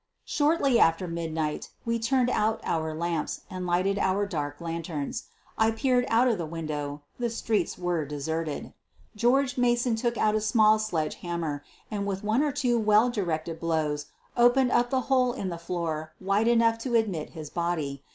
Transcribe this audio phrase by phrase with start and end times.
[0.25, 4.59] Shortly after midnight we turned out our lamps 134 SOPHIE LYONS and lighted our dark
[4.59, 5.23] lanterns.
[5.59, 8.73] I peered out @f tke window— the streets were deserted.
[9.15, 14.07] George Mason took a small sledge hammer and with one or two well directed blows
[14.35, 18.01] opened up the hole in the floor wide enough to admit his body.